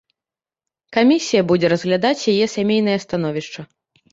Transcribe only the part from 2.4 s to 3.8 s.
сямейнае становішча.